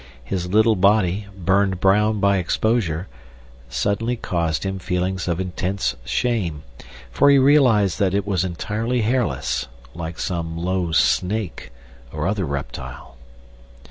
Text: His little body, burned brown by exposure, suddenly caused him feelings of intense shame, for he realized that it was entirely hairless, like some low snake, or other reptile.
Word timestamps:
His 0.23 0.47
little 0.47 0.75
body, 0.75 1.27
burned 1.37 1.79
brown 1.79 2.19
by 2.19 2.37
exposure, 2.37 3.07
suddenly 3.69 4.15
caused 4.15 4.63
him 4.63 4.79
feelings 4.79 5.27
of 5.27 5.39
intense 5.39 5.95
shame, 6.03 6.63
for 7.11 7.29
he 7.29 7.37
realized 7.37 7.99
that 7.99 8.15
it 8.15 8.25
was 8.25 8.43
entirely 8.43 9.03
hairless, 9.03 9.67
like 9.93 10.17
some 10.17 10.57
low 10.57 10.91
snake, 10.91 11.71
or 12.11 12.25
other 12.27 12.45
reptile. 12.45 13.15